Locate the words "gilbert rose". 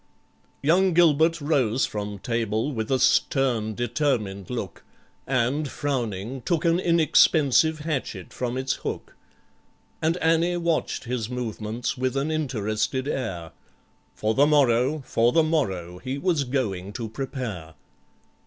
0.95-1.85